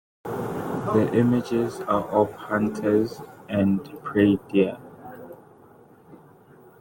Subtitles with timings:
[0.25, 4.79] The images are of hunters and prey deer.